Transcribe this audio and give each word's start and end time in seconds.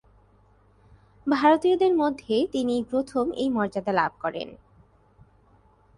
ভারতীয়দের 1.27 1.93
মধ্যে 1.95 2.35
তিনিই 2.51 2.83
প্রথম 2.83 3.25
এই 3.31 3.49
মর্যাদা 3.49 3.93
লাভ 3.93 4.11
করেন। 4.21 4.49